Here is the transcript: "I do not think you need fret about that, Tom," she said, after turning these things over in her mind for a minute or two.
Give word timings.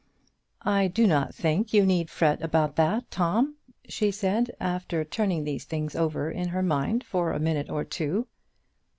"I 0.65 0.87
do 0.87 1.05
not 1.05 1.35
think 1.35 1.75
you 1.75 1.85
need 1.85 2.09
fret 2.09 2.41
about 2.41 2.75
that, 2.75 3.11
Tom," 3.11 3.57
she 3.87 4.09
said, 4.09 4.49
after 4.59 5.03
turning 5.05 5.43
these 5.43 5.63
things 5.65 5.95
over 5.95 6.31
in 6.31 6.47
her 6.47 6.63
mind 6.63 7.03
for 7.03 7.31
a 7.31 7.39
minute 7.39 7.69
or 7.69 7.83
two. 7.83 8.25